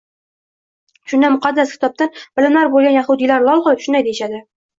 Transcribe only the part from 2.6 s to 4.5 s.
bo‘lgan yahudiylar lol qolib, shunday deyishadi: